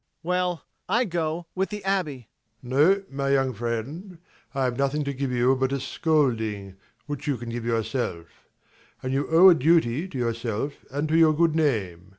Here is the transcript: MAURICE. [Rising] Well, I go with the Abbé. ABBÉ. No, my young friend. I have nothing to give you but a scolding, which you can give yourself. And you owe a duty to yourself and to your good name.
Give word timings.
MAURICE. 0.23 0.23
[Rising] 0.23 0.27
Well, 0.29 0.61
I 0.89 1.05
go 1.05 1.45
with 1.53 1.69
the 1.69 1.81
Abbé. 1.81 2.05
ABBÉ. 2.05 2.25
No, 2.63 3.03
my 3.11 3.29
young 3.29 3.53
friend. 3.53 4.17
I 4.55 4.63
have 4.63 4.75
nothing 4.75 5.03
to 5.03 5.13
give 5.13 5.31
you 5.31 5.55
but 5.55 5.71
a 5.71 5.79
scolding, 5.79 6.77
which 7.05 7.27
you 7.27 7.37
can 7.37 7.49
give 7.49 7.65
yourself. 7.65 8.25
And 9.03 9.13
you 9.13 9.27
owe 9.29 9.49
a 9.49 9.53
duty 9.53 10.07
to 10.07 10.17
yourself 10.17 10.73
and 10.89 11.07
to 11.07 11.15
your 11.15 11.35
good 11.35 11.55
name. 11.55 12.09